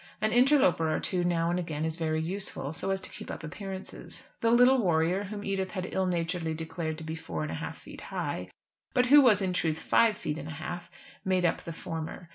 An 0.19 0.31
interloper 0.31 0.91
or 0.91 0.99
two 0.99 1.23
now 1.23 1.51
and 1.51 1.59
again 1.59 1.85
is 1.85 1.95
very 1.95 2.19
useful, 2.23 2.73
so 2.73 2.89
as 2.89 2.99
to 3.01 3.09
keep 3.11 3.29
up 3.29 3.43
appearances. 3.43 4.31
The 4.41 4.49
little 4.49 4.79
warrior 4.81 5.25
whom 5.25 5.43
Edith 5.45 5.69
had 5.73 5.93
ill 5.93 6.07
naturedly 6.07 6.55
declared 6.55 6.97
to 6.97 7.03
be 7.03 7.13
four 7.13 7.43
feet 7.43 7.51
and 7.51 7.51
a 7.51 7.61
half 7.61 7.85
high, 8.09 8.49
but 8.95 9.05
who 9.05 9.21
was 9.21 9.43
in 9.43 9.53
truth 9.53 9.77
five 9.77 10.17
feet 10.17 10.39
and 10.39 10.47
a 10.47 10.53
half, 10.53 10.89
made 11.23 11.45
up 11.45 11.61
the 11.61 11.71
former. 11.71 12.29